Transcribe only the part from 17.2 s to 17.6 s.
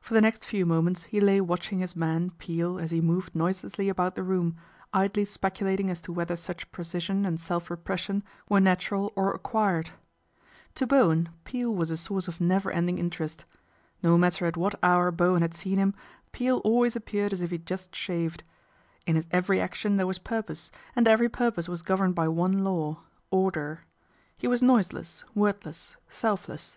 as if he